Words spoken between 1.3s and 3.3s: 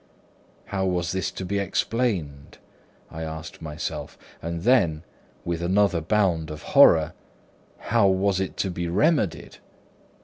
be explained? I